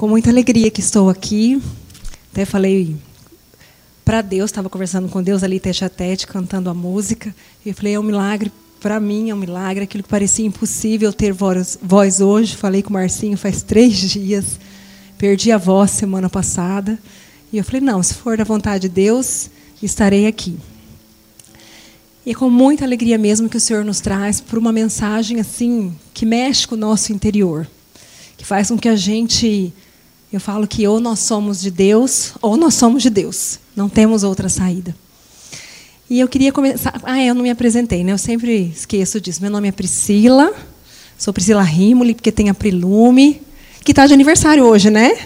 [0.00, 1.60] Com muita alegria que estou aqui.
[2.32, 2.96] Até falei
[4.02, 7.36] para Deus, estava conversando com Deus ali, tete a tete, cantando a música.
[7.66, 8.50] E falei, é um milagre,
[8.80, 9.84] para mim é um milagre.
[9.84, 12.56] Aquilo que parecia impossível ter voz, voz hoje.
[12.56, 14.58] Falei com o Marcinho faz três dias.
[15.18, 16.98] Perdi a voz semana passada.
[17.52, 19.50] E eu falei, não, se for da vontade de Deus,
[19.82, 20.58] estarei aqui.
[22.24, 25.94] E é com muita alegria mesmo que o Senhor nos traz por uma mensagem assim
[26.14, 27.68] que mexe com o nosso interior,
[28.38, 29.74] que faz com que a gente,
[30.32, 34.22] eu falo que ou nós somos de Deus ou nós somos de Deus, não temos
[34.22, 34.94] outra saída.
[36.08, 38.12] E eu queria começar, ah, eu não me apresentei, né?
[38.12, 39.40] Eu sempre esqueço disso.
[39.40, 40.52] Meu nome é Priscila,
[41.16, 43.40] sou Priscila Rimoli, porque tem a Prilume,
[43.84, 45.16] que está de aniversário hoje, né?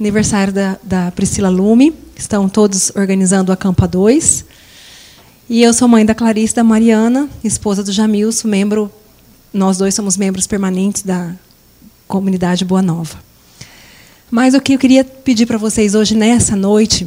[0.00, 4.44] Aniversário da, da Priscila Lume, estão todos organizando a Campa 2.
[5.48, 8.90] E eu sou mãe da Clarice da Mariana, esposa do Jamilson, membro.
[9.52, 11.32] Nós dois somos membros permanentes da
[12.08, 13.16] comunidade Boa Nova.
[14.30, 17.06] Mas o que eu queria pedir para vocês hoje, nessa noite,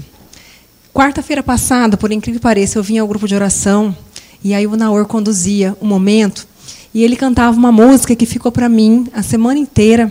[0.93, 3.95] quarta-feira passada, por incrível que pareça, eu vim ao grupo de oração
[4.41, 6.47] e aí o Naor conduzia o um momento
[6.93, 10.09] e ele cantava uma música que ficou para mim a semana inteira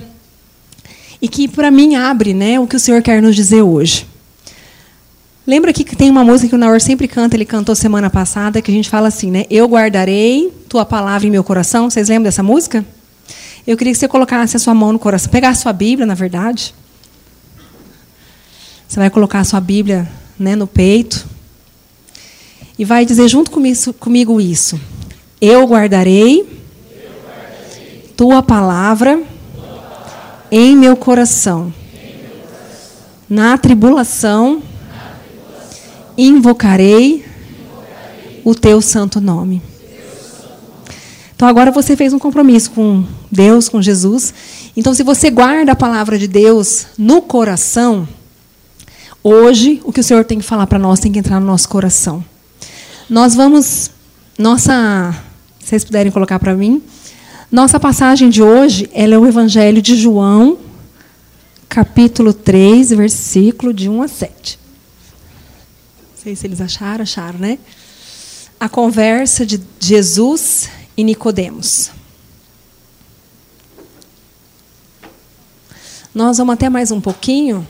[1.20, 4.06] e que para mim abre, né, o que o Senhor quer nos dizer hoje.
[5.46, 8.70] Lembra que tem uma música que o Naor sempre canta, ele cantou semana passada, que
[8.70, 9.46] a gente fala assim, né?
[9.48, 11.88] Eu guardarei tua palavra em meu coração.
[11.88, 12.84] Vocês lembram dessa música?
[13.66, 16.12] Eu queria que você colocasse a sua mão no coração, pegasse a sua Bíblia, na
[16.12, 16.74] verdade.
[18.88, 21.26] Você vai colocar a sua Bíblia né, no peito.
[22.78, 23.50] E vai dizer junto
[23.98, 24.80] comigo isso.
[25.40, 26.62] Eu guardarei,
[28.16, 29.22] tua, palavra
[30.50, 31.72] em meu coração.
[31.92, 32.88] Em meu coração.
[33.28, 34.62] Na tribulação
[36.16, 37.24] invocarei,
[38.44, 39.62] o teu santo nome.
[41.36, 44.34] Então agora você fez um compromisso com Deus, com Jesus.
[44.76, 48.08] Então, se você guarda a palavra de Deus no coração,
[49.28, 51.68] hoje o que o Senhor tem que falar para nós tem que entrar no nosso
[51.68, 52.24] coração.
[53.08, 53.90] Nós vamos.
[54.38, 55.14] Nossa.
[55.60, 56.82] Se vocês puderem colocar para mim.
[57.50, 60.58] Nossa passagem de hoje ela é o Evangelho de João,
[61.68, 64.68] capítulo 3, versículo de 1 a 7
[66.28, 67.58] sei se eles acharam, acharam, né?
[68.60, 71.90] A conversa de Jesus e Nicodemos.
[76.14, 77.66] Nós vamos até mais um pouquinho.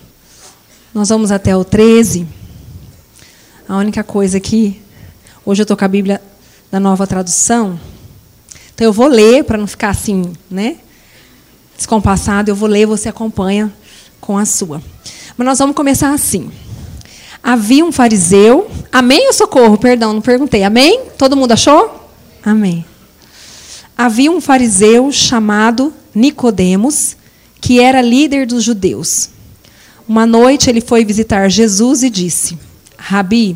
[0.94, 2.26] Nós vamos até o 13.
[3.69, 4.81] A única coisa que
[5.44, 6.21] hoje eu estou com a Bíblia
[6.71, 7.78] da Nova Tradução.
[8.75, 10.78] Então eu vou ler para não ficar assim, né?
[11.76, 13.72] Descompassado, eu vou ler, você acompanha
[14.19, 14.82] com a sua.
[15.37, 16.50] Mas nós vamos começar assim.
[17.43, 18.70] Havia um fariseu.
[18.91, 19.76] Amém ou socorro?
[19.76, 20.65] Perdão, não perguntei.
[20.65, 21.03] Amém?
[21.19, 22.10] Todo mundo achou?
[22.43, 22.84] Amém.
[23.97, 27.16] Havia um fariseu chamado Nicodemos,
[27.60, 29.31] que era líder dos judeus.
[30.08, 32.58] Uma noite ele foi visitar Jesus e disse:
[32.96, 33.54] Rabi,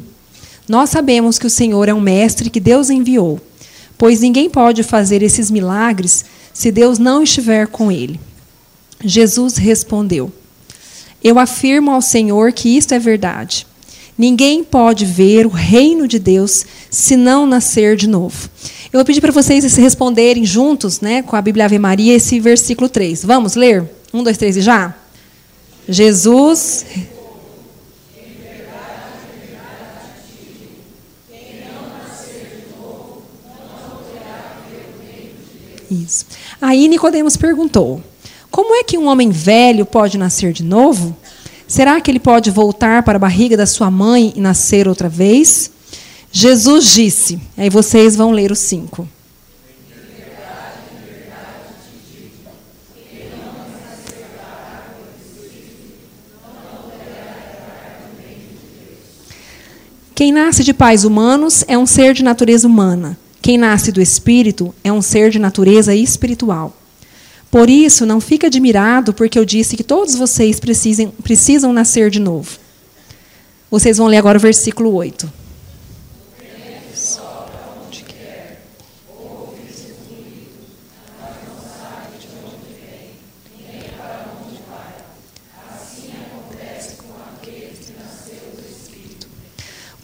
[0.68, 3.40] nós sabemos que o Senhor é um mestre que Deus enviou,
[3.96, 8.20] pois ninguém pode fazer esses milagres se Deus não estiver com ele.
[9.02, 10.30] Jesus respondeu:
[11.24, 13.66] Eu afirmo ao Senhor que isto é verdade.
[14.18, 18.50] Ninguém pode ver o reino de Deus se não nascer de novo.
[18.92, 22.38] Eu vou pedir para vocês se responderem juntos, né, com a Bíblia Ave Maria, esse
[22.38, 23.24] versículo 3.
[23.24, 23.90] Vamos ler?
[24.12, 24.94] Um, dois, três e já?
[25.88, 26.86] Jesus.
[35.90, 36.26] Isso.
[36.60, 38.02] Aí Nicodemos perguntou:
[38.50, 41.16] Como é que um homem velho pode nascer de novo?
[41.68, 45.70] Será que ele pode voltar para a barriga da sua mãe e nascer outra vez?
[46.30, 49.08] Jesus disse, aí vocês vão ler o 5.
[60.14, 63.18] Quem nasce de pais humanos é um ser de natureza humana.
[63.40, 66.76] Quem nasce do espírito é um ser de natureza espiritual.
[67.50, 72.20] Por isso, não fique admirado porque eu disse que todos vocês precisem, precisam nascer de
[72.20, 72.58] novo.
[73.70, 75.41] Vocês vão ler agora o versículo 8.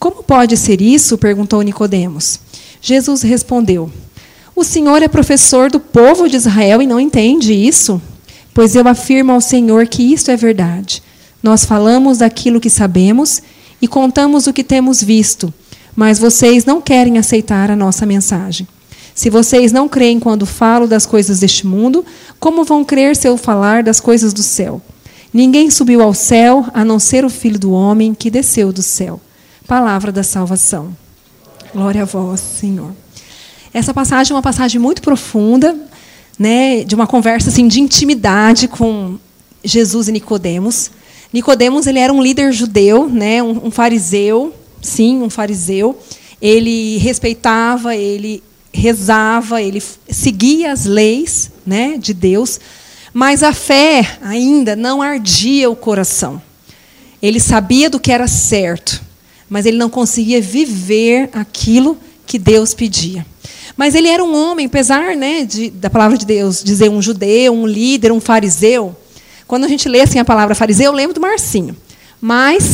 [0.08, 1.18] Como pode ser isso?
[1.18, 2.40] perguntou Nicodemos.
[2.80, 3.90] Jesus respondeu:
[4.56, 8.00] o Senhor é professor do povo de Israel e não entende isso?
[8.54, 11.02] Pois eu afirmo ao Senhor que isto é verdade.
[11.42, 13.42] Nós falamos daquilo que sabemos
[13.82, 15.52] e contamos o que temos visto,
[15.94, 18.66] mas vocês não querem aceitar a nossa mensagem.
[19.14, 22.02] Se vocês não creem quando falo das coisas deste mundo,
[22.40, 24.80] como vão crer se eu falar das coisas do céu?
[25.34, 29.20] Ninguém subiu ao céu a não ser o Filho do homem que desceu do céu.
[29.68, 30.96] Palavra da salvação.
[31.74, 32.90] Glória a vós, Senhor.
[33.74, 35.76] Essa passagem é uma passagem muito profunda,
[36.38, 39.18] né, de uma conversa assim de intimidade com
[39.62, 40.90] Jesus e Nicodemos.
[41.30, 45.98] Nicodemos ele era um líder judeu, né, um, um fariseu, sim, um fariseu.
[46.40, 48.42] Ele respeitava, ele
[48.72, 52.58] rezava, ele seguia as leis, né, de Deus,
[53.12, 56.40] mas a fé ainda não ardia o coração.
[57.20, 59.06] Ele sabia do que era certo,
[59.48, 63.24] mas ele não conseguia viver aquilo que Deus pedia.
[63.76, 67.52] Mas ele era um homem, apesar né, de, da palavra de Deus dizer um judeu,
[67.52, 68.94] um líder, um fariseu.
[69.46, 71.76] Quando a gente lê assim a palavra fariseu, eu lembro do Marcinho.
[72.20, 72.64] Mas.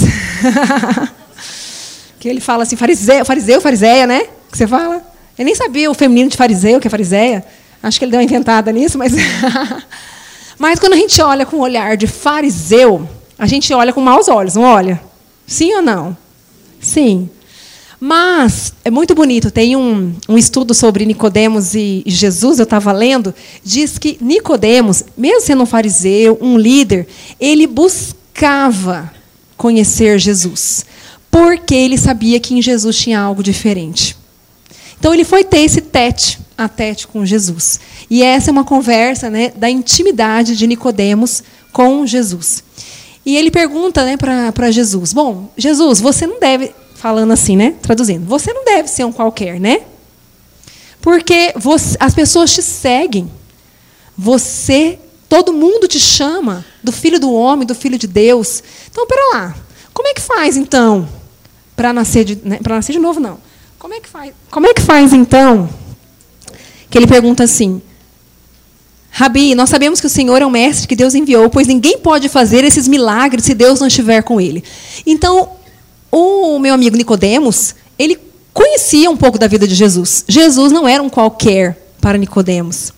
[2.19, 4.23] que ele fala assim, fariseu, fariseu, fariseia, né?
[4.51, 5.03] Que você fala?
[5.39, 7.45] Eu nem sabia o feminino de fariseu, que é fariseia.
[7.83, 9.13] Acho que ele deu uma inventada nisso, mas.
[10.59, 13.07] mas quando a gente olha com o olhar de fariseu,
[13.39, 15.01] a gente olha com maus olhos, não olha?
[15.47, 16.17] Sim ou não?
[16.85, 17.29] Sim.
[17.99, 19.51] Mas é muito bonito.
[19.51, 23.35] Tem um, um estudo sobre Nicodemos e, Jesus, eu estava lendo,
[23.65, 27.09] diz que Nicodemos, mesmo sendo um fariseu, um líder,
[27.41, 29.11] ele buscava
[29.57, 30.85] conhecer Jesus,
[31.31, 34.17] porque ele sabia que em Jesus tinha algo diferente.
[34.99, 37.81] Então ele foi ter esse tete a tete com Jesus.
[38.11, 41.43] E essa é uma conversa né, da intimidade de Nicodemos
[41.73, 42.63] com Jesus.
[43.25, 47.75] E ele pergunta né, para Jesus: Bom, Jesus, você não deve falando assim, né?
[47.83, 48.27] Traduzindo.
[48.27, 49.83] Você não deve ser um qualquer, né?
[51.01, 53.31] Porque você, as pessoas te seguem.
[54.17, 54.99] Você,
[55.29, 58.63] todo mundo te chama do filho do homem, do filho de Deus.
[58.91, 59.55] Então, pera lá.
[59.93, 61.09] Como é que faz então
[61.77, 63.39] para nascer de, né, nascer de novo não?
[63.79, 64.33] Como é que faz?
[64.51, 65.69] Como é que faz então?
[66.91, 67.83] Que ele pergunta assim:
[69.17, 72.29] Rabi, nós sabemos que o Senhor é o mestre que Deus enviou, pois ninguém pode
[72.29, 74.65] fazer esses milagres se Deus não estiver com ele.
[75.07, 75.51] Então,
[76.11, 78.19] o meu amigo Nicodemos, ele
[78.53, 80.25] conhecia um pouco da vida de Jesus.
[80.27, 82.93] Jesus não era um qualquer para Nicodemos.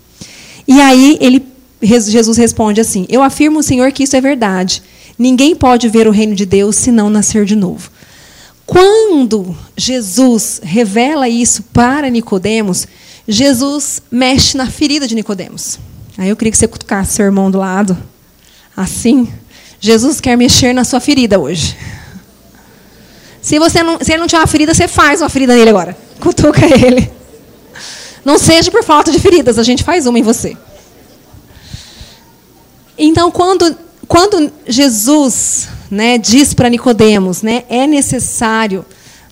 [0.66, 1.44] E aí ele
[1.82, 4.82] Jesus responde assim: Eu afirmo, Senhor, que isso é verdade.
[5.18, 7.90] Ninguém pode ver o reino de Deus se não nascer de novo.
[8.64, 12.88] Quando Jesus revela isso para Nicodemos,
[13.28, 15.78] Jesus mexe na ferida de Nicodemos.
[16.18, 17.96] Aí eu queria que você cutucasse seu irmão do lado.
[18.76, 19.32] Assim,
[19.80, 21.76] Jesus quer mexer na sua ferida hoje.
[23.42, 25.96] Se, você não, se ele não tiver uma ferida, você faz uma ferida nele agora.
[26.18, 27.10] Cutuca ele.
[28.24, 30.56] Não seja por falta de feridas, a gente faz uma em você.
[32.98, 33.76] Então, quando,
[34.08, 38.84] quando Jesus né, diz para Nicodemos, né, é necessário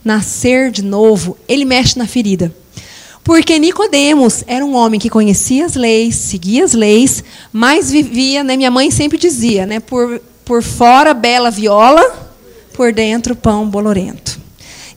[0.05, 2.55] nascer de novo, ele mexe na ferida.
[3.25, 8.55] Porque Nicodemos era um homem que conhecia as leis, seguia as leis, mas vivia, né,
[8.55, 12.03] minha mãe sempre dizia, né, por, por fora bela viola,
[12.75, 14.39] por dentro pão bolorento.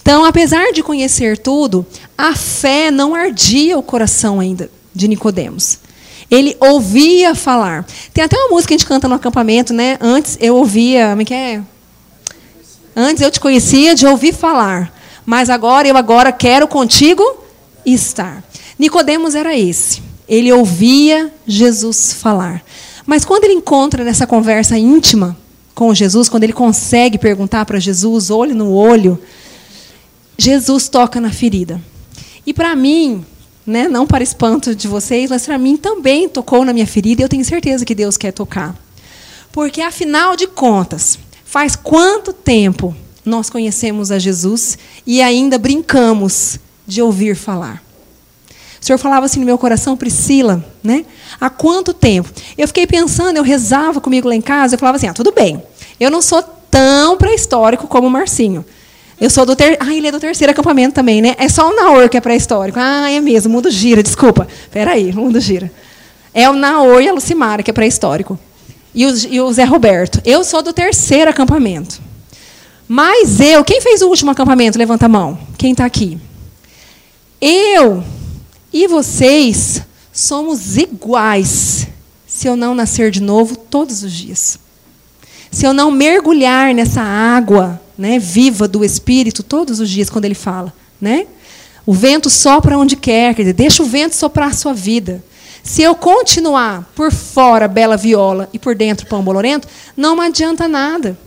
[0.02, 1.86] Então, apesar de conhecer tudo,
[2.18, 5.80] a fé não ardia o coração ainda de Nicodemos.
[6.30, 7.86] Ele ouvia falar.
[8.14, 9.98] Tem até uma música que a gente canta no acampamento, né?
[10.02, 11.62] Antes eu ouvia, como é que é?
[12.94, 14.94] Antes eu te conhecia de ouvir falar,
[15.26, 17.37] mas agora eu agora quero contigo
[17.94, 18.44] estar.
[18.78, 20.02] Nicodemos era esse.
[20.28, 22.64] Ele ouvia Jesus falar.
[23.06, 25.38] Mas quando ele encontra nessa conversa íntima
[25.74, 29.18] com Jesus, quando ele consegue perguntar para Jesus, olho no olho,
[30.38, 31.82] Jesus toca na ferida.
[32.46, 33.26] E para mim,
[33.66, 37.24] né, não para espanto de vocês, mas para mim também tocou na minha ferida e
[37.26, 38.76] eu tenho certeza que Deus quer tocar.
[39.52, 47.02] Porque, afinal de contas, faz quanto tempo nós conhecemos a Jesus e ainda brincamos de
[47.02, 47.84] ouvir falar?
[48.82, 51.06] O Senhor falava assim no meu coração, Priscila, né?
[51.42, 52.30] Há quanto tempo?
[52.58, 55.62] Eu fiquei pensando, eu rezava comigo lá em casa, eu falava assim: ah, tudo bem,
[56.00, 56.42] eu não sou
[56.72, 58.64] tão pré-histórico como o Marcinho.
[59.20, 59.78] Eu sou do ter...
[59.80, 61.36] Ah, ele é do terceiro acampamento também, né?
[61.40, 62.78] É só o Naor que é pré-histórico.
[62.80, 64.48] Ah, é mesmo, o mundo gira, desculpa.
[64.62, 65.72] Espera aí, o mundo gira.
[66.34, 68.38] É o Naor e a Lucimara que é pré-histórico.
[68.94, 70.22] E, e o Zé Roberto.
[70.24, 72.00] Eu sou do terceiro acampamento.
[72.88, 74.78] Mas eu, quem fez o último acampamento?
[74.78, 75.38] Levanta a mão.
[75.58, 76.20] Quem está aqui?
[77.40, 78.04] Eu
[78.74, 81.88] e vocês somos iguais
[82.26, 84.60] se eu não nascer de novo todos os dias.
[85.52, 90.36] Se eu não mergulhar nessa água né, viva do Espírito todos os dias, quando ele
[90.36, 90.74] fala.
[91.00, 91.28] Né?
[91.86, 95.24] O vento sopra onde quer, quer dizer, deixa o vento soprar a sua vida.
[95.64, 101.18] Se eu continuar por fora bela viola e por dentro pão bolorento, não adianta nada.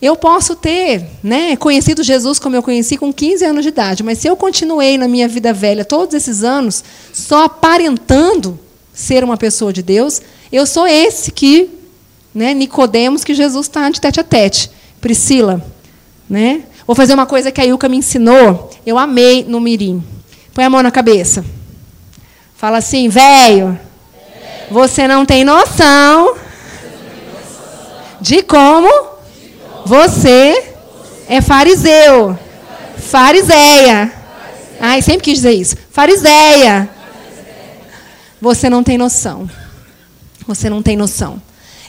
[0.00, 4.18] Eu posso ter né, conhecido Jesus como eu conheci com 15 anos de idade, mas
[4.18, 8.58] se eu continuei na minha vida velha todos esses anos, só aparentando
[8.94, 11.68] ser uma pessoa de Deus, eu sou esse que
[12.34, 14.70] né, Nicodemos que Jesus está de tete a tete.
[15.00, 15.64] Priscila,
[16.28, 16.62] né?
[16.86, 18.70] Vou fazer uma coisa que a Ilka me ensinou.
[18.84, 20.02] Eu amei no mirim.
[20.52, 21.44] Põe a mão na cabeça.
[22.54, 23.78] Fala assim, velho.
[24.70, 26.36] Você não tem noção
[28.20, 29.09] de como
[29.90, 30.72] você
[31.28, 32.38] é fariseu.
[32.96, 34.12] Fariseia.
[34.78, 35.76] Ai, sempre quis dizer isso.
[35.90, 36.88] Fariseia.
[38.40, 39.50] Você não tem noção.
[40.46, 41.42] Você não tem noção.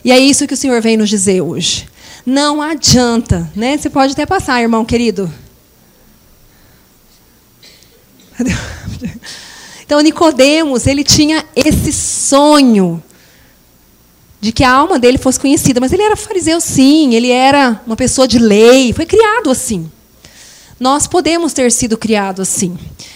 [0.03, 1.87] E é isso que o Senhor vem nos dizer hoje.
[2.25, 3.77] Não adianta, né?
[3.77, 5.31] Você pode até passar, irmão querido.
[9.83, 13.03] Então Nicodemos, ele tinha esse sonho
[14.41, 17.95] de que a alma dele fosse conhecida, mas ele era fariseu sim, ele era uma
[17.95, 19.89] pessoa de lei, foi criado assim.
[20.79, 22.75] Nós podemos ter sido criados assim,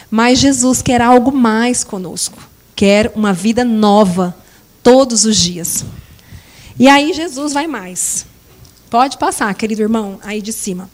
[0.10, 2.38] mas Jesus quer algo mais conosco,
[2.76, 4.38] quer uma vida nova
[4.84, 5.84] todos os dias.
[6.80, 8.28] E aí Jesus vai mais.
[8.88, 10.88] Pode passar, querido irmão, aí de cima.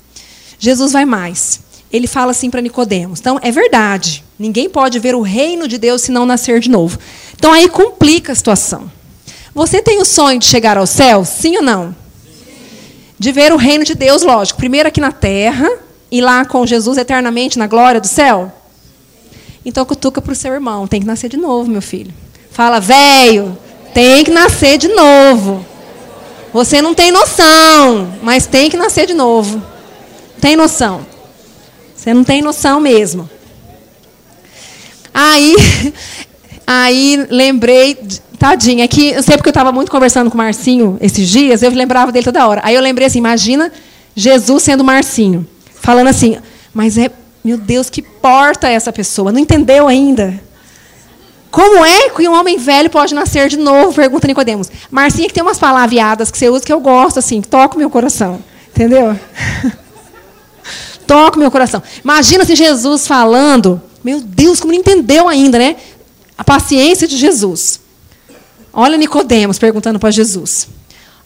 [0.58, 1.60] Jesus vai mais.
[1.92, 3.20] Ele fala assim para Nicodemos.
[3.20, 4.24] Então, é verdade.
[4.40, 6.98] Ninguém pode ver o reino de Deus se não nascer de novo.
[7.36, 8.90] Então aí complica a situação.
[9.54, 11.26] Você tem o sonho de chegar ao céu?
[11.26, 11.96] Sim ou não?
[13.20, 14.58] De ver o reino de Deus, lógico.
[14.58, 15.70] Primeiro aqui na terra
[16.10, 18.52] e lá com Jesus eternamente na glória do céu?
[19.66, 20.88] Então cutuca para o seu irmão.
[20.88, 22.14] Tem que nascer de novo, meu filho.
[22.52, 23.58] Fala, velho,
[23.94, 25.66] tem que nascer de novo.
[26.54, 29.62] Você não tem noção, mas tem que nascer de novo.
[30.40, 31.06] Tem noção.
[31.96, 33.30] Você não tem noção mesmo.
[35.14, 35.56] Aí,
[36.66, 37.98] aí lembrei,
[38.42, 41.70] tadinha, que eu sei porque eu estava muito conversando com o Marcinho esses dias, eu
[41.70, 42.60] lembrava dele toda hora.
[42.64, 43.72] Aí eu lembrei assim, imagina
[44.16, 46.40] Jesus sendo Marcinho, falando assim,
[46.74, 47.12] mas é,
[47.44, 49.32] meu Deus, que porta é essa pessoa?
[49.32, 50.42] Não entendeu ainda?
[51.52, 53.94] Como é que um homem velho pode nascer de novo?
[53.94, 54.72] Pergunta Nicodemos.
[54.90, 57.92] Marcinha que tem umas palavreadas que você usa que eu gosto, assim, toca o meu
[57.92, 58.44] coração.
[58.70, 59.20] Entendeu?
[61.06, 61.84] toca o meu coração.
[62.04, 63.80] Imagina se Jesus falando.
[64.04, 65.76] Meu Deus, como não entendeu ainda, né?
[66.36, 67.81] A paciência de Jesus.
[68.74, 70.68] Olha Nicodemos perguntando para Jesus.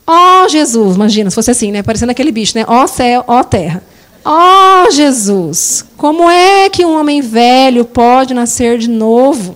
[0.07, 1.81] Ó oh, Jesus, imagina, se fosse assim, né?
[1.81, 2.63] Parecendo aquele bicho, né?
[2.67, 3.83] Ó oh, céu, ó oh, terra.
[4.23, 9.55] Ó Jesus, como é que um homem velho pode nascer de novo?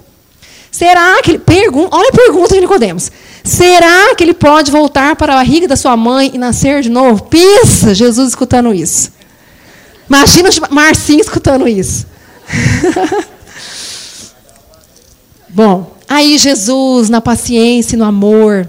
[0.71, 3.11] Será que ele pergunta, olha a pergunta de Nicodemos.
[3.43, 7.23] Será que ele pode voltar para a barriga da sua mãe e nascer de novo?
[7.23, 9.11] Pensa, Jesus escutando isso.
[10.07, 12.05] Imagina o Marcinho escutando isso.
[15.49, 18.67] Bom, aí Jesus, na paciência e no amor,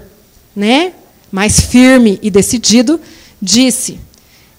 [0.55, 0.93] né,
[1.31, 3.01] mais firme e decidido,
[3.41, 3.99] disse: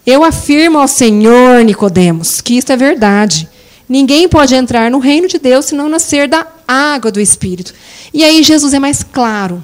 [0.04, 3.48] Eu afirmo ao Senhor, Nicodemos, que isso é verdade.
[3.88, 7.72] Ninguém pode entrar no reino de Deus se não nascer da água do Espírito.
[8.12, 9.62] E aí Jesus é mais claro.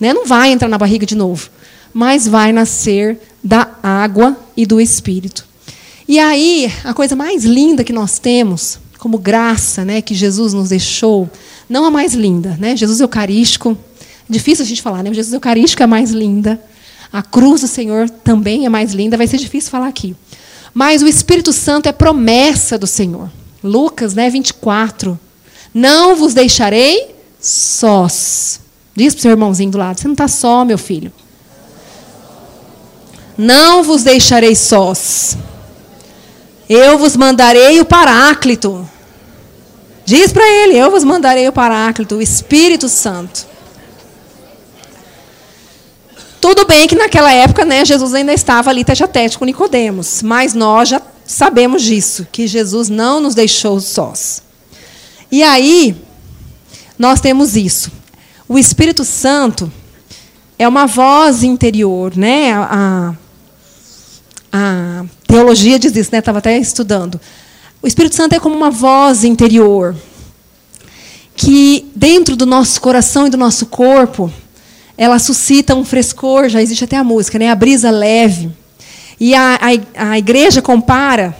[0.00, 0.12] Né?
[0.12, 1.48] Não vai entrar na barriga de novo,
[1.92, 5.46] mas vai nascer da água e do Espírito.
[6.06, 10.70] E aí, a coisa mais linda que nós temos, como graça né, que Jesus nos
[10.70, 11.30] deixou,
[11.68, 12.76] não a mais linda, né?
[12.76, 13.76] Jesus Eucarístico,
[14.28, 15.12] difícil a gente falar, né?
[15.12, 16.60] Jesus Eucarístico é a mais linda.
[17.12, 20.14] A cruz do Senhor também é mais linda, vai ser difícil falar aqui.
[20.74, 23.30] Mas o Espírito Santo é promessa do Senhor.
[23.62, 25.18] Lucas né, 24.
[25.74, 28.60] Não vos deixarei sós.
[28.94, 31.12] Diz para o seu irmãozinho do lado: Você não está só, meu filho.
[33.36, 35.36] Não vos deixarei sós.
[36.68, 38.88] Eu vos mandarei o Paráclito.
[40.08, 43.46] Diz para ele: Eu vos mandarei o Paráclito, o Espírito Santo.
[46.40, 50.22] Tudo bem que naquela época, né, Jesus ainda estava ali tete a tete com Nicodemos,
[50.22, 54.42] mas nós já sabemos disso, que Jesus não nos deixou sós.
[55.30, 55.94] E aí,
[56.98, 57.92] nós temos isso.
[58.48, 59.70] O Espírito Santo
[60.58, 62.54] é uma voz interior, né?
[62.54, 63.14] A,
[64.50, 66.20] a teologia diz isso, né?
[66.20, 67.20] Estava até estudando.
[67.80, 69.94] O Espírito Santo é como uma voz interior
[71.36, 74.32] que dentro do nosso coração e do nosso corpo,
[74.96, 77.48] ela suscita um frescor, já existe até a música, né?
[77.48, 78.50] A brisa leve
[79.20, 79.60] e a,
[79.96, 81.36] a, a igreja compara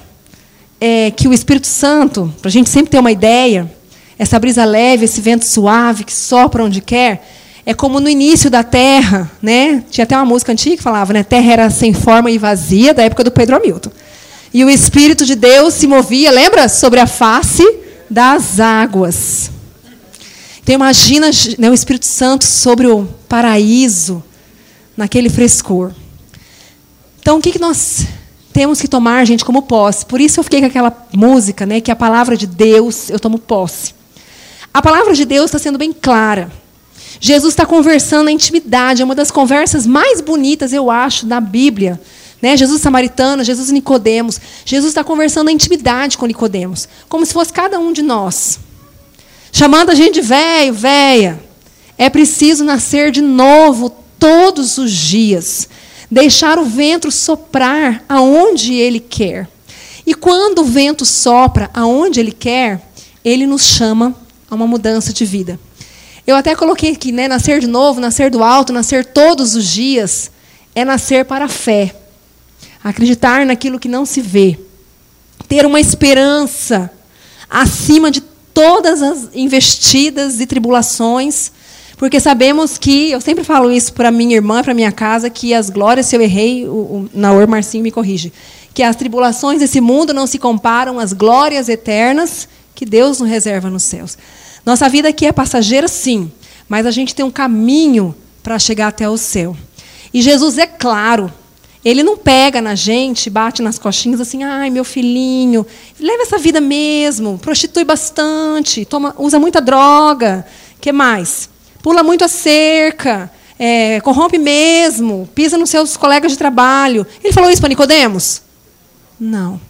[0.80, 3.68] é, que o Espírito Santo, para a gente sempre ter uma ideia,
[4.16, 7.28] essa brisa leve, esse vento suave que sopra onde quer,
[7.66, 9.82] é como no início da Terra, né?
[9.90, 11.24] Tinha até uma música antiga que falava, né?
[11.24, 13.90] Terra era sem forma e vazia, da época do Pedro Hamilton.
[14.52, 16.68] E o Espírito de Deus se movia, lembra?
[16.68, 17.64] Sobre a face
[18.08, 19.50] das águas.
[20.62, 24.22] Então imagina né, o Espírito Santo sobre o paraíso,
[24.96, 25.92] naquele frescor.
[27.20, 28.06] Então, o que, que nós
[28.52, 30.04] temos que tomar, gente, como posse?
[30.04, 33.38] Por isso eu fiquei com aquela música, né, que a palavra de Deus, eu tomo
[33.38, 33.94] posse.
[34.74, 36.50] A palavra de Deus está sendo bem clara.
[37.20, 42.00] Jesus está conversando na intimidade, é uma das conversas mais bonitas, eu acho, da Bíblia.
[42.40, 42.56] Né?
[42.56, 44.40] Jesus samaritano, Jesus Nicodemos.
[44.64, 48.60] Jesus está conversando na intimidade com Nicodemos, como se fosse cada um de nós.
[49.52, 51.42] Chamando a gente de velho, véia.
[51.96, 55.68] É preciso nascer de novo todos os dias.
[56.10, 59.48] Deixar o vento soprar aonde ele quer.
[60.06, 62.80] E quando o vento sopra aonde ele quer,
[63.24, 64.14] ele nos chama
[64.48, 65.58] a uma mudança de vida.
[66.26, 70.30] Eu até coloquei aqui, né, nascer de novo, nascer do alto, nascer todos os dias,
[70.74, 71.94] é nascer para a fé.
[72.82, 74.58] Acreditar naquilo que não se vê.
[75.48, 76.90] Ter uma esperança
[77.48, 81.52] acima de todas as investidas e tribulações,
[81.96, 85.70] porque sabemos que, eu sempre falo isso para minha irmã, para minha casa, que as
[85.70, 88.32] glórias, se eu errei, o, o Naor Marcinho me corrige,
[88.74, 93.68] que as tribulações desse mundo não se comparam às glórias eternas que Deus nos reserva
[93.68, 94.16] nos céus.
[94.64, 96.30] Nossa vida aqui é passageira, sim,
[96.68, 99.56] mas a gente tem um caminho para chegar até o céu.
[100.14, 101.32] E Jesus é claro,
[101.84, 105.66] ele não pega na gente, bate nas coxinhas assim, ai, meu filhinho,
[105.98, 110.44] leva essa vida mesmo, prostitui bastante, toma, usa muita droga,
[110.80, 111.48] que mais?
[111.82, 117.06] Pula muito a cerca, é, corrompe mesmo, pisa nos seus colegas de trabalho.
[117.22, 118.42] Ele falou isso para Nicodemos?
[119.18, 119.60] Não.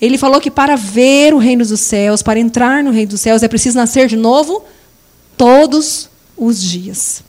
[0.00, 3.42] Ele falou que para ver o reino dos céus, para entrar no reino dos céus,
[3.42, 4.64] é preciso nascer de novo
[5.36, 7.22] todos os dias.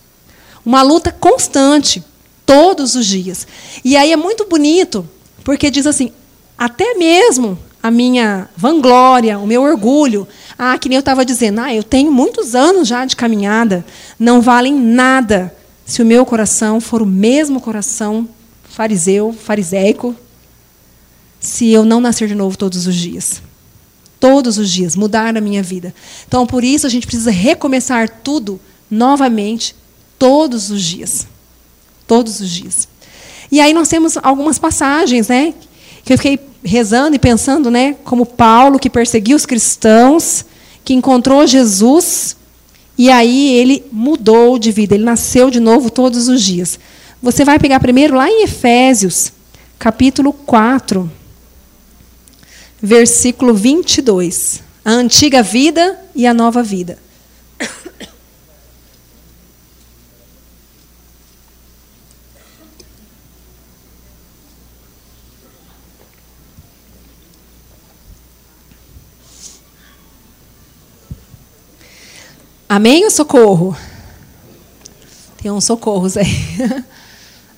[0.66, 2.04] Uma luta constante
[2.46, 3.48] todos os dias.
[3.84, 5.08] E aí é muito bonito,
[5.44, 6.12] porque diz assim:
[6.58, 11.74] até mesmo a minha vanglória, o meu orgulho, ah, que nem eu estava dizendo, ah,
[11.74, 13.86] eu tenho muitos anos já de caminhada,
[14.20, 18.28] não valem nada se o meu coração for o mesmo coração
[18.64, 20.16] fariseu, fariseico,
[21.40, 23.42] se eu não nascer de novo todos os dias.
[24.20, 25.94] Todos os dias, mudar a minha vida.
[26.28, 28.60] Então, por isso, a gente precisa recomeçar tudo
[28.90, 29.76] novamente,
[30.18, 31.28] todos os dias
[32.08, 32.88] todos os dias.
[33.52, 35.54] E aí nós temos algumas passagens, né,
[36.04, 40.46] que eu fiquei rezando e pensando, né, como Paulo que perseguiu os cristãos,
[40.84, 42.36] que encontrou Jesus
[42.98, 46.80] e aí ele mudou de vida, ele nasceu de novo todos os dias.
[47.22, 49.32] Você vai pegar primeiro lá em Efésios,
[49.78, 51.10] capítulo 4,
[52.82, 54.64] versículo 22.
[54.84, 56.98] A antiga vida e a nova vida.
[72.68, 73.78] Amém ou socorro?
[75.42, 76.26] Tem uns socorros aí.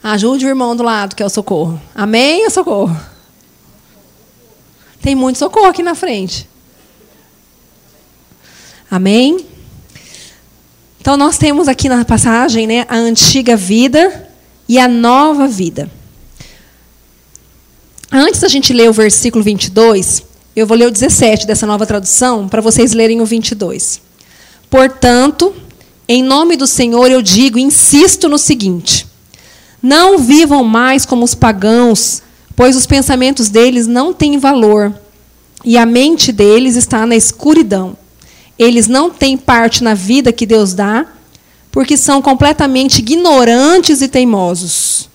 [0.03, 1.81] Ajude o irmão do lado, que é o socorro.
[1.95, 2.95] Amém ou socorro?
[5.01, 6.47] Tem muito socorro aqui na frente.
[8.91, 9.45] Amém?
[10.99, 14.29] Então, nós temos aqui na passagem né, a antiga vida
[14.67, 15.89] e a nova vida.
[18.11, 20.23] Antes da gente ler o versículo 22,
[20.55, 24.06] eu vou ler o 17 dessa nova tradução, para vocês lerem o 22.
[24.69, 25.53] Portanto,
[26.08, 29.08] em nome do Senhor eu digo insisto no seguinte:
[29.82, 32.21] não vivam mais como os pagãos,
[32.56, 34.93] pois os pensamentos deles não têm valor
[35.63, 37.97] e a mente deles está na escuridão.
[38.58, 41.06] Eles não têm parte na vida que Deus dá,
[41.71, 45.10] porque são completamente ignorantes e teimosos.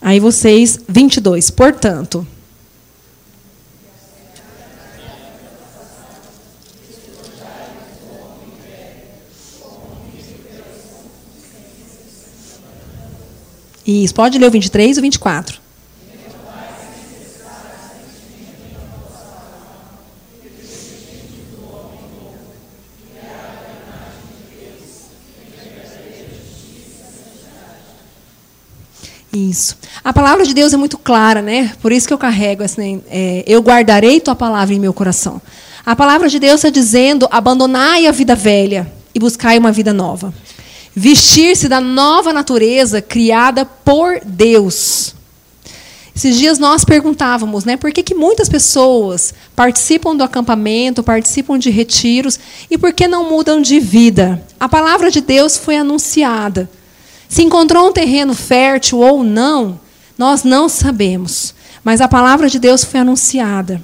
[0.00, 1.50] Aí vocês, 22.
[1.50, 2.26] Portanto,
[13.90, 15.58] Isso, pode ler o 23 e o 24.
[29.32, 29.76] Isso.
[30.04, 31.72] A palavra de Deus é muito clara, né?
[31.82, 35.42] Por isso que eu carrego assim, é, eu guardarei tua palavra em meu coração.
[35.84, 40.32] A palavra de Deus está dizendo: abandonai a vida velha e buscai uma vida nova
[40.94, 45.14] vestir-se da nova natureza criada por Deus.
[46.14, 51.70] Esses dias nós perguntávamos, né, por que, que muitas pessoas participam do acampamento, participam de
[51.70, 52.38] retiros
[52.70, 54.44] e por que não mudam de vida?
[54.58, 56.68] A palavra de Deus foi anunciada.
[57.28, 59.80] Se encontrou um terreno fértil ou não,
[60.18, 63.80] nós não sabemos, mas a palavra de Deus foi anunciada.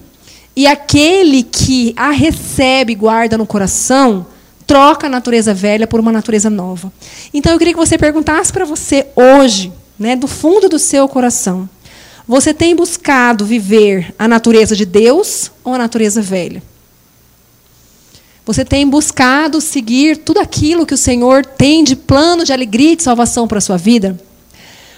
[0.55, 4.27] E aquele que a recebe guarda no coração,
[4.67, 6.93] troca a natureza velha por uma natureza nova.
[7.33, 11.69] Então eu queria que você perguntasse para você hoje, né, do fundo do seu coração,
[12.27, 16.61] você tem buscado viver a natureza de Deus ou a natureza velha?
[18.45, 22.97] Você tem buscado seguir tudo aquilo que o Senhor tem de plano de alegria e
[22.97, 24.19] de salvação para a sua vida?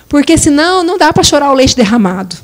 [0.08, 2.36] Porque senão não dá para chorar o leite derramado.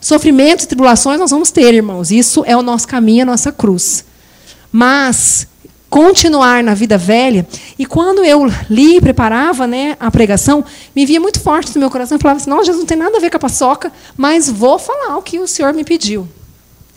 [0.00, 2.10] Sofrimentos e tribulações nós vamos ter, irmãos.
[2.10, 4.04] Isso é o nosso caminho, a nossa cruz.
[4.70, 5.46] Mas
[5.88, 7.46] continuar na vida velha.
[7.78, 11.90] E quando eu li e preparava né, a pregação, me via muito forte no meu
[11.90, 12.16] coração.
[12.16, 14.78] Eu falava assim: não, Jesus não tem nada a ver com a paçoca, mas vou
[14.78, 16.28] falar o que o Senhor me pediu.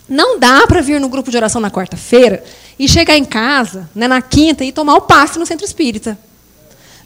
[0.08, 2.44] Não dá para vir no grupo de oração na quarta-feira
[2.78, 6.18] e chegar em casa né, na quinta e tomar o passe no centro espírita.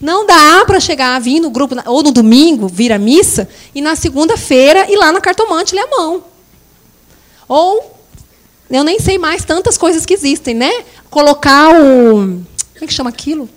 [0.01, 3.96] Não dá para chegar, vir no grupo, ou no domingo, vir à missa, e na
[3.96, 6.25] segunda-feira ir lá na cartomante ler a mão.
[7.49, 7.96] Ou,
[8.70, 10.70] eu nem sei mais tantas coisas que existem, né?
[11.10, 12.14] Colocar o.
[12.16, 12.44] Como
[12.82, 13.48] é que chama aquilo?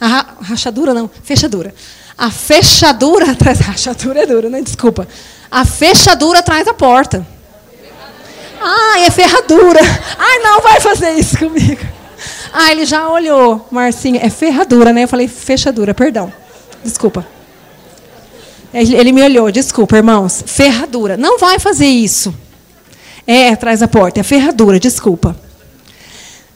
[0.00, 1.74] A rachadura, não, fechadura.
[2.16, 3.58] A fechadura atrás.
[3.60, 4.60] Rachadura é dura, né?
[4.60, 5.06] Desculpa.
[5.50, 7.26] A fechadura atrás da porta.
[8.60, 9.80] Ah, é ferradura.
[10.18, 11.84] Ai, não vai fazer isso comigo.
[12.52, 14.20] Ah, ele já olhou, Marcinho.
[14.22, 15.04] É ferradura, né?
[15.04, 16.32] Eu falei fechadura, perdão.
[16.84, 17.26] Desculpa.
[18.72, 20.42] Ele me olhou, desculpa, irmãos.
[20.46, 21.16] Ferradura.
[21.16, 22.34] Não vai fazer isso.
[23.26, 24.20] É, atrás da porta.
[24.20, 25.36] É ferradura, desculpa.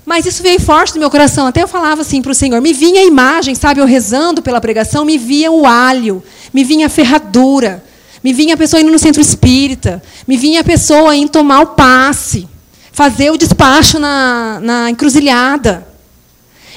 [0.06, 1.48] Mas isso veio forte no meu coração.
[1.48, 2.60] Até eu falava assim para o Senhor.
[2.62, 3.80] Me vinha a imagem, sabe?
[3.80, 6.22] Eu rezando pela pregação, me via o alho,
[6.54, 7.84] me vinha a ferradura.
[8.22, 10.02] Me vinha a pessoa indo no centro espírita.
[10.26, 12.48] Me vinha a pessoa indo tomar o passe.
[12.92, 15.86] Fazer o despacho na, na encruzilhada.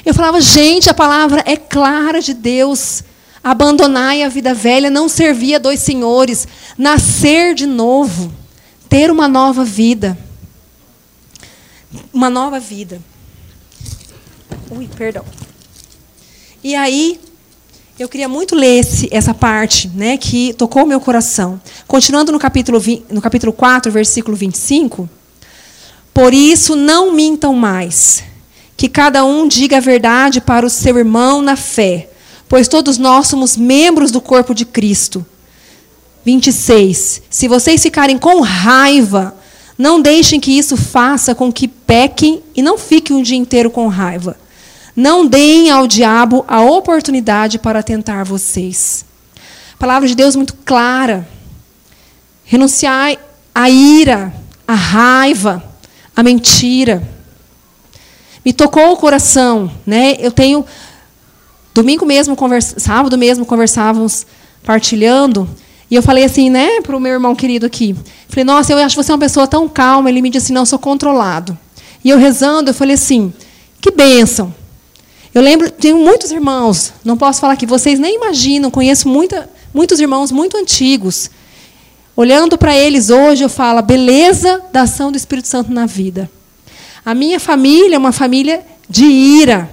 [0.04, 3.04] Eu falava, gente, a palavra é clara de Deus.
[3.42, 6.46] Abandonai a vida velha, não servir a dois senhores.
[6.76, 8.32] Nascer de novo.
[8.88, 10.18] Ter uma nova vida.
[12.12, 13.00] Uma nova vida.
[14.70, 15.24] Ui, perdão.
[16.62, 17.18] E aí,
[17.98, 21.60] eu queria muito ler esse, essa parte né, que tocou meu coração.
[21.88, 25.08] Continuando no capítulo, 20, no capítulo 4, versículo 25.
[26.14, 28.22] Por isso, não mintam mais,
[28.76, 32.08] que cada um diga a verdade para o seu irmão na fé,
[32.48, 35.26] pois todos nós somos membros do corpo de Cristo.
[36.24, 37.22] 26.
[37.28, 39.34] Se vocês ficarem com raiva,
[39.76, 43.88] não deixem que isso faça com que pequem e não fiquem um dia inteiro com
[43.88, 44.36] raiva.
[44.94, 49.04] Não deem ao diabo a oportunidade para tentar vocês.
[49.74, 51.26] A palavra de Deus muito clara.
[52.44, 53.16] Renunciar
[53.54, 54.32] à ira,
[54.66, 55.62] à raiva,
[56.14, 57.02] à mentira.
[58.44, 60.16] Me tocou o coração, né?
[60.18, 60.64] Eu tenho
[61.74, 64.26] domingo mesmo, conversa, sábado mesmo conversávamos
[64.64, 65.48] partilhando,
[65.90, 67.96] e eu falei assim, né, para o meu irmão querido aqui.
[68.28, 70.08] Falei, nossa, eu acho você uma pessoa tão calma.
[70.08, 71.58] Ele me disse não, eu sou controlado.
[72.04, 73.32] E eu rezando, eu falei assim,
[73.80, 74.54] que bênção.
[75.32, 80.00] Eu lembro, tenho muitos irmãos, não posso falar que vocês nem imaginam, conheço muita, muitos
[80.00, 81.30] irmãos muito antigos.
[82.16, 86.28] Olhando para eles hoje, eu falo a beleza da ação do Espírito Santo na vida.
[87.04, 89.70] A minha família é uma família de ira,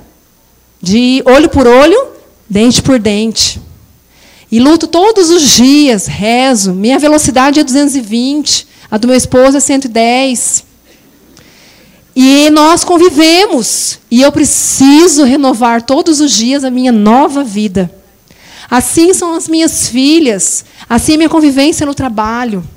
[0.80, 2.08] de olho por olho,
[2.48, 3.60] dente por dente.
[4.52, 6.72] E luto todos os dias, rezo.
[6.74, 10.67] Minha velocidade é 220, a do meu esposo é 110.
[12.20, 14.00] E nós convivemos.
[14.10, 17.94] E eu preciso renovar todos os dias a minha nova vida.
[18.68, 20.66] Assim são as minhas filhas.
[20.90, 22.68] Assim é a minha convivência no trabalho.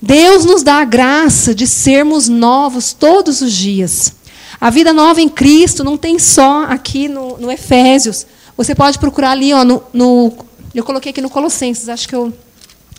[0.00, 4.14] Deus nos dá a graça de sermos novos todos os dias.
[4.58, 8.24] A vida nova em Cristo não tem só aqui no, no Efésios.
[8.56, 10.32] Você pode procurar ali, ó, no, no,
[10.74, 12.32] eu coloquei aqui no Colossenses, acho que eu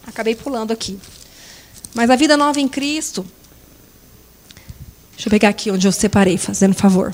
[0.05, 0.99] acabei pulando aqui.
[1.95, 3.25] Mas a vida nova em Cristo
[5.13, 7.13] Deixa eu pegar aqui onde eu separei, fazendo favor.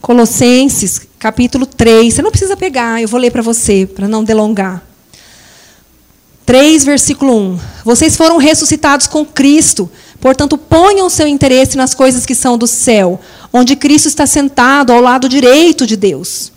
[0.00, 2.14] Colossenses, capítulo 3.
[2.14, 4.82] Você não precisa pegar, eu vou ler para você, para não delongar.
[6.46, 7.60] 3, versículo 1.
[7.84, 13.20] Vocês foram ressuscitados com Cristo, portanto, ponham seu interesse nas coisas que são do céu,
[13.52, 16.50] onde Cristo está sentado ao lado direito de Deus.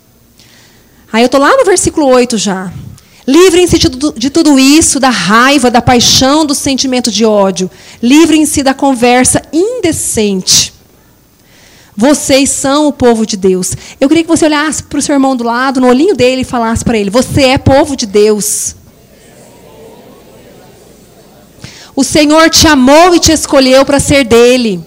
[1.12, 2.72] Aí eu estou lá no versículo 8 já.
[3.26, 7.70] Livrem-se de tudo isso, da raiva, da paixão, do sentimento de ódio.
[8.02, 10.72] Livrem-se da conversa indecente.
[11.96, 13.72] Vocês são o povo de Deus.
[14.00, 16.44] Eu queria que você olhasse para o seu irmão do lado, no olhinho dele, e
[16.44, 18.74] falasse para ele: Você é povo de Deus.
[21.94, 24.82] O Senhor te amou e te escolheu para ser dele.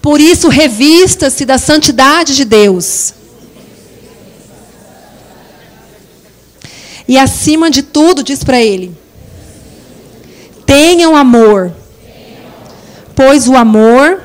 [0.00, 3.14] Por isso, revista-se da santidade de Deus.
[7.10, 8.96] E acima de tudo, diz para ele:
[10.64, 11.72] tenham amor,
[13.16, 14.22] pois o amor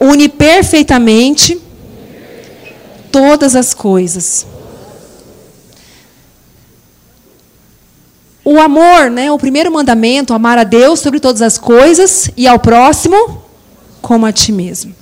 [0.00, 1.60] une perfeitamente
[3.12, 4.46] todas as coisas.
[8.42, 9.30] o amor, né?
[9.30, 13.42] O primeiro mandamento, amar a Deus sobre todas as coisas e ao próximo
[14.00, 14.94] como a ti mesmo.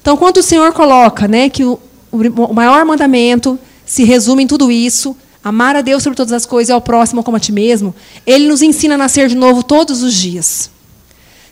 [0.00, 1.80] Então, quando o Senhor coloca, né, que o,
[2.12, 6.70] o maior mandamento se resume em tudo isso, amar a Deus sobre todas as coisas
[6.70, 7.94] e ao próximo como a ti mesmo,
[8.26, 10.70] ele nos ensina a nascer de novo todos os dias.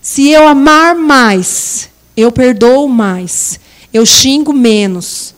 [0.00, 3.60] Se eu amar mais, eu perdoo mais,
[3.92, 5.34] eu xingo menos,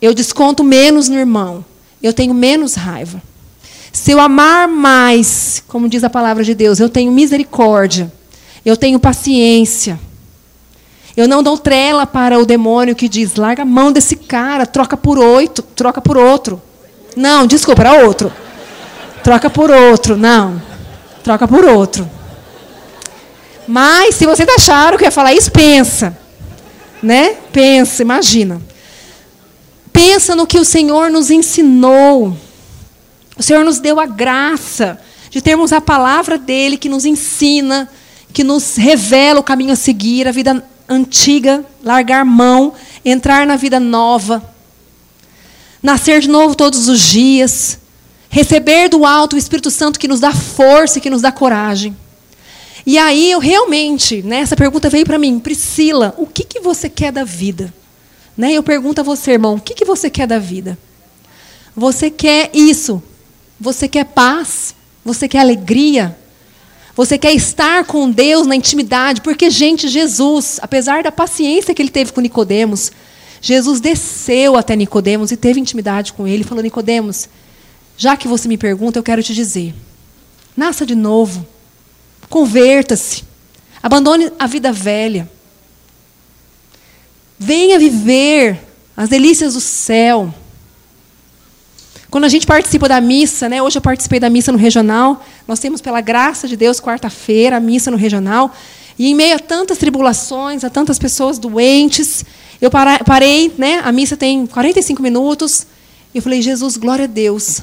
[0.00, 1.64] eu desconto menos no irmão,
[2.00, 3.20] eu tenho menos raiva.
[3.92, 8.12] Se eu amar mais, como diz a palavra de Deus, eu tenho misericórdia,
[8.64, 9.98] eu tenho paciência.
[11.16, 14.98] Eu não dou trela para o demônio que diz: larga a mão desse cara, troca
[14.98, 16.60] por oito, troca por outro.
[17.16, 18.30] Não, desculpa, era outro.
[19.24, 20.60] Troca por outro, não.
[21.24, 22.08] Troca por outro.
[23.66, 26.16] Mas se você tá achando que ia falar isso, pensa.
[27.02, 27.34] Né?
[27.52, 28.60] Pensa, imagina.
[29.92, 32.36] Pensa no que o Senhor nos ensinou.
[33.36, 35.00] O Senhor nos deu a graça
[35.30, 37.90] de termos a palavra dele que nos ensina,
[38.32, 42.74] que nos revela o caminho a seguir, a vida antiga, largar mão,
[43.04, 44.42] entrar na vida nova,
[45.86, 47.78] nascer de novo todos os dias,
[48.28, 51.96] receber do alto o Espírito Santo que nos dá força e que nos dá coragem.
[52.84, 56.88] E aí eu realmente, né, essa pergunta veio para mim, Priscila, o que, que você
[56.88, 57.72] quer da vida?
[58.36, 60.76] Né, eu pergunto a você, irmão, o que, que você quer da vida?
[61.76, 63.00] Você quer isso,
[63.60, 64.74] você quer paz?
[65.04, 66.18] Você quer alegria?
[66.96, 69.20] Você quer estar com Deus na intimidade?
[69.20, 72.90] Porque, gente, Jesus, apesar da paciência que ele teve com Nicodemos,
[73.40, 77.28] Jesus desceu até Nicodemos e teve intimidade com ele, falou: Nicodemos,
[77.96, 79.74] já que você me pergunta, eu quero te dizer:
[80.56, 81.46] nasça de novo,
[82.28, 83.24] converta-se,
[83.82, 85.30] abandone a vida velha,
[87.38, 88.60] venha viver
[88.96, 90.32] as delícias do céu.
[92.10, 93.60] Quando a gente participa da missa, né?
[93.60, 97.60] hoje eu participei da missa no regional, nós temos, pela graça de Deus, quarta-feira, a
[97.60, 98.54] missa no regional.
[98.98, 102.24] E em meio a tantas tribulações, a tantas pessoas doentes,
[102.60, 103.80] eu parei, né?
[103.84, 105.66] a missa tem 45 minutos,
[106.14, 107.60] e eu falei, Jesus, glória a Deus,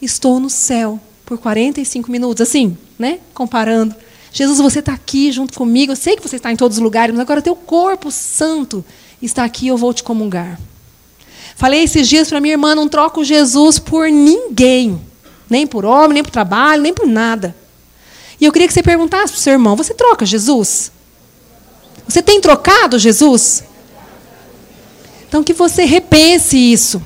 [0.00, 3.18] estou no céu por 45 minutos, assim, né?
[3.34, 3.94] comparando.
[4.32, 7.14] Jesus, você está aqui junto comigo, eu sei que você está em todos os lugares,
[7.14, 8.84] mas agora teu corpo santo
[9.20, 10.58] está aqui, eu vou te comungar.
[11.54, 15.00] Falei esses dias para minha irmã, não troco Jesus por ninguém.
[15.48, 17.54] Nem por homem, nem por trabalho, nem por nada.
[18.40, 20.90] E eu queria que você perguntasse para o seu irmão: você troca Jesus?
[22.08, 23.62] Você tem trocado Jesus?
[25.32, 27.00] Então que você repense isso.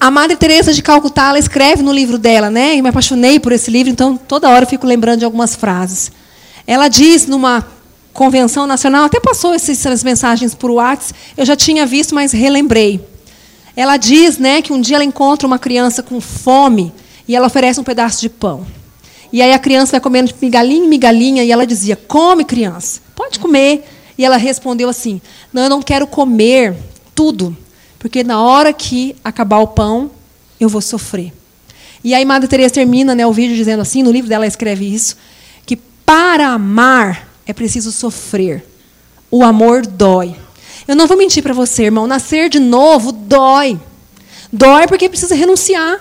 [0.00, 2.74] A Madre Teresa de Calcutá, ela escreve no livro dela, né?
[2.74, 6.10] E me apaixonei por esse livro, então toda hora eu fico lembrando de algumas frases.
[6.66, 7.64] Ela diz numa
[8.12, 13.00] convenção nacional, até passou essas mensagens por WhatsApp, eu já tinha visto, mas relembrei.
[13.76, 16.92] Ela diz né, que um dia ela encontra uma criança com fome
[17.28, 18.66] e ela oferece um pedaço de pão.
[19.32, 23.00] E aí a criança vai comendo de migalhinha em migalhinha e ela dizia: Come, criança,
[23.14, 23.84] pode comer.
[24.18, 25.20] E ela respondeu assim:
[25.52, 26.74] Não, eu não quero comer
[27.14, 27.56] tudo,
[27.98, 30.10] porque na hora que acabar o pão,
[30.58, 31.32] eu vou sofrer.
[32.02, 34.92] E aí Madre Teresa termina né, o vídeo dizendo assim, no livro dela ela escreve
[34.92, 35.16] isso,
[35.64, 38.64] que para amar é preciso sofrer.
[39.30, 40.34] O amor dói.
[40.86, 43.78] Eu não vou mentir para você, irmão, nascer de novo dói.
[44.50, 46.00] Dói porque precisa renunciar.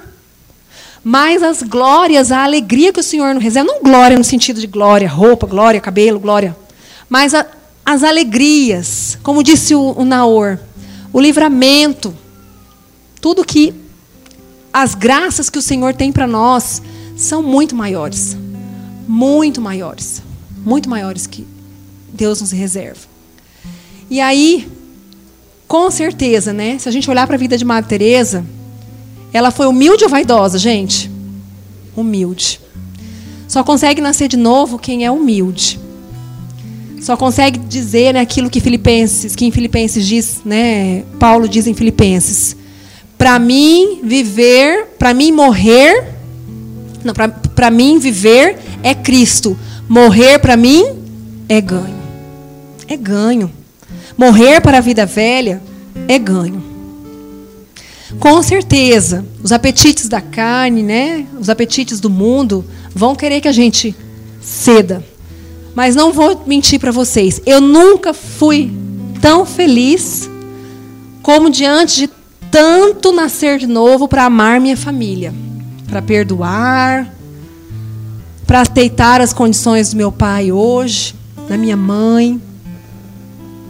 [1.04, 4.68] Mas as glórias, a alegria que o Senhor nos reserva, não glória no sentido de
[4.68, 6.56] glória, roupa, glória, cabelo, glória,
[7.10, 7.46] mas a,
[7.88, 10.60] as alegrias, como disse o, o Naor,
[11.12, 12.14] o livramento,
[13.20, 13.74] tudo que
[14.72, 16.82] as graças que o Senhor tem para nós
[17.16, 18.38] são muito maiores.
[19.08, 20.28] Muito maiores
[20.68, 21.48] muito maiores que
[22.12, 23.00] Deus nos reserva.
[24.10, 24.70] E aí,
[25.66, 26.78] com certeza, né?
[26.78, 28.46] Se a gente olhar para a vida de Madre Teresa,
[29.32, 31.10] ela foi humilde ou vaidosa, gente?
[31.96, 32.60] Humilde.
[33.48, 35.80] Só consegue nascer de novo quem é humilde.
[37.02, 41.04] Só consegue dizer né, aquilo que Filipenses, que em Filipenses diz, né?
[41.20, 42.56] Paulo diz em Filipenses:
[43.18, 46.14] para mim viver, para mim morrer,
[47.04, 49.58] não, para mim viver é Cristo.
[49.88, 50.86] Morrer para mim
[51.48, 51.98] é ganho.
[52.88, 53.52] É ganho.
[54.18, 55.62] Morrer para a vida velha
[56.08, 56.64] é ganho.
[58.20, 63.52] Com certeza, os apetites da carne, né, os apetites do mundo vão querer que a
[63.52, 63.96] gente
[64.42, 65.04] ceda.
[65.78, 68.72] Mas não vou mentir para vocês, eu nunca fui
[69.22, 70.28] tão feliz
[71.22, 72.10] como diante de
[72.50, 75.32] tanto nascer de novo para amar minha família,
[75.88, 77.14] para perdoar,
[78.48, 81.14] para aceitar as condições do meu pai hoje,
[81.48, 82.42] da minha mãe.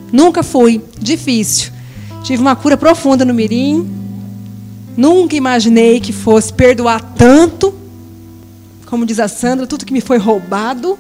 [0.10, 1.74] Nunca fui difícil.
[2.24, 3.86] Tive uma cura profunda no Mirim.
[4.96, 7.76] Nunca imaginei que fosse perdoar tanto,
[8.86, 10.98] como diz a Sandra, tudo que me foi roubado.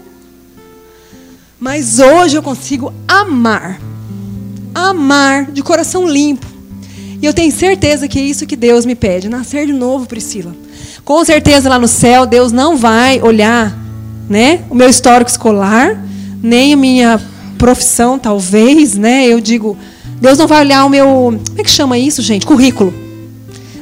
[1.59, 3.81] Mas hoje eu consigo amar.
[4.73, 6.45] Amar de coração limpo.
[7.21, 10.55] E eu tenho certeza que é isso que Deus me pede, nascer de novo, Priscila.
[11.03, 13.75] Com certeza lá no céu Deus não vai olhar,
[14.29, 15.99] né, o meu histórico escolar,
[16.43, 17.19] nem a minha
[17.57, 19.25] profissão, talvez, né?
[19.25, 19.75] Eu digo,
[20.21, 22.45] Deus não vai olhar o meu, como é que chama isso, gente?
[22.45, 22.93] Currículo.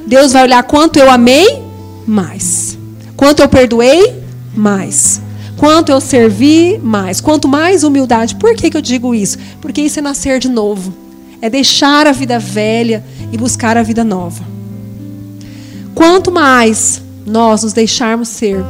[0.07, 1.61] Deus vai olhar quanto eu amei
[2.07, 2.77] mais.
[3.17, 4.13] Quanto eu perdoei
[4.55, 5.19] mais.
[5.57, 7.21] Quanto eu servi mais.
[7.21, 8.35] Quanto mais humildade.
[8.35, 9.37] Por que, que eu digo isso?
[9.61, 10.93] Porque isso é nascer de novo.
[11.41, 14.43] É deixar a vida velha e buscar a vida nova.
[15.93, 18.63] Quanto mais nós nos deixarmos ser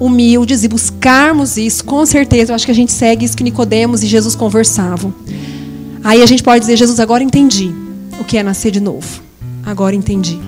[0.00, 4.02] humildes e buscarmos isso, com certeza, eu acho que a gente segue isso que Nicodemos
[4.02, 5.14] e Jesus conversavam.
[6.02, 7.72] Aí a gente pode dizer, Jesus, agora entendi
[8.18, 9.22] o que é nascer de novo.
[9.64, 10.38] Agora entendi.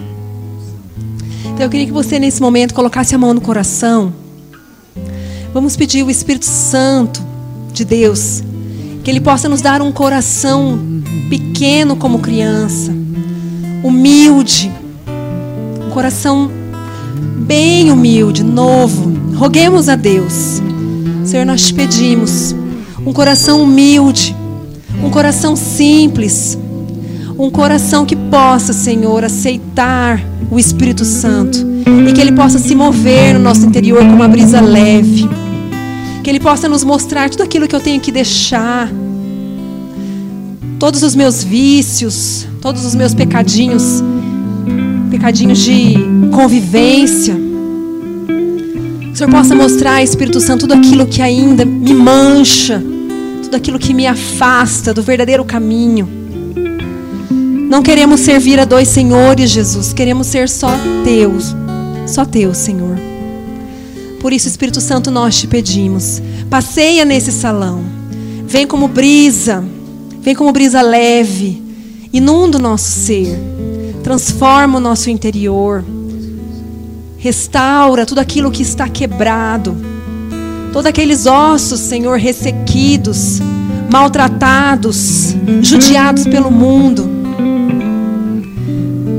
[1.47, 4.13] Então eu queria que você nesse momento colocasse a mão no coração.
[5.57, 7.25] Vamos pedir o Espírito Santo
[7.73, 8.45] de Deus,
[9.03, 10.79] que ele possa nos dar um coração
[11.31, 12.95] pequeno como criança,
[13.83, 14.71] humilde,
[15.87, 16.51] um coração
[17.39, 19.11] bem humilde, novo.
[19.35, 20.61] Roguemos a Deus.
[21.25, 22.55] Senhor, nós te pedimos
[23.07, 24.37] um coração humilde,
[25.03, 26.59] um coração simples,
[27.39, 31.67] um coração que possa, Senhor, aceitar o Espírito Santo
[32.07, 35.46] e que ele possa se mover no nosso interior com uma brisa leve.
[36.27, 38.91] Que ele possa nos mostrar tudo aquilo que eu tenho que deixar.
[40.77, 44.03] Todos os meus vícios, todos os meus pecadinhos,
[45.09, 45.95] pecadinhos de
[46.35, 47.33] convivência.
[47.33, 52.83] Que o Senhor possa mostrar, Espírito Santo, tudo aquilo que ainda me mancha,
[53.45, 56.09] tudo aquilo que me afasta do verdadeiro caminho.
[57.71, 59.93] Não queremos servir a dois senhores, Jesus.
[59.93, 60.73] Queremos ser só
[61.05, 61.55] Deus.
[62.05, 63.16] Só teu, Senhor.
[64.21, 66.21] Por isso, Espírito Santo, nós te pedimos.
[66.51, 67.85] Passeia nesse salão.
[68.47, 69.65] Vem como brisa.
[70.21, 71.63] Vem como brisa leve.
[72.13, 73.39] Inunda o nosso ser.
[74.03, 75.85] Transforma o nosso interior.
[77.19, 79.77] Restaura tudo aquilo que está quebrado.
[80.73, 83.41] Todos aqueles ossos, Senhor, ressequidos,
[83.91, 87.09] maltratados, judiados pelo mundo.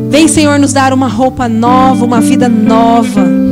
[0.10, 3.47] Vem, Senhor, nos dar uma roupa nova, uma vida nova.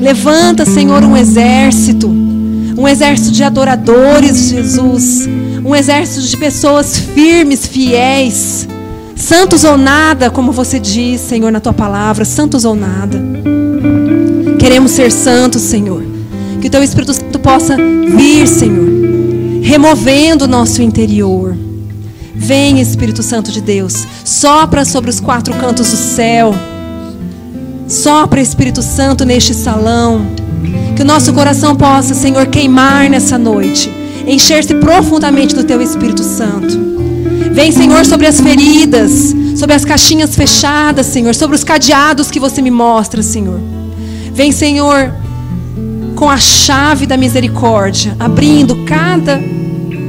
[0.00, 5.28] Levanta, Senhor, um exército, um exército de adoradores, Jesus,
[5.62, 8.66] um exército de pessoas firmes, fiéis,
[9.14, 13.20] santos ou nada, como você diz, Senhor, na tua palavra, santos ou nada.
[14.58, 16.02] Queremos ser santos, Senhor.
[16.60, 18.88] Que o teu Espírito Santo possa vir, Senhor,
[19.62, 21.56] removendo o nosso interior.
[22.34, 26.54] Vem, Espírito Santo de Deus, sopra sobre os quatro cantos do céu.
[27.90, 30.26] Sopra, Espírito Santo, neste salão.
[30.96, 33.90] Que o nosso coração possa, Senhor, queimar nessa noite.
[34.26, 36.78] Encher-se profundamente do Teu Espírito Santo.
[37.52, 42.62] Vem, Senhor, sobre as feridas, sobre as caixinhas fechadas, Senhor, sobre os cadeados que você
[42.62, 43.60] me mostra, Senhor.
[44.32, 45.12] Vem, Senhor,
[46.14, 49.40] com a chave da misericórdia, abrindo cada,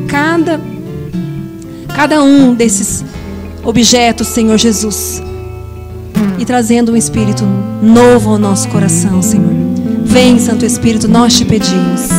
[0.08, 0.60] cada
[1.94, 3.04] cada um desses
[3.64, 5.22] objetos, Senhor Jesus,
[6.38, 7.44] e trazendo um espírito
[7.82, 9.54] novo ao nosso coração, Senhor.
[10.06, 12.12] Vem, Santo Espírito, nós te pedimos.